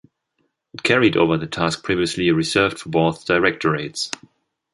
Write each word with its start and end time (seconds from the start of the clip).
It 0.73 0.81
carried 0.81 1.15
over 1.15 1.37
the 1.37 1.45
tasks 1.45 1.79
previously 1.79 2.31
reserved 2.31 2.79
for 2.79 2.89
both 2.89 3.23
directorates. 3.27 4.09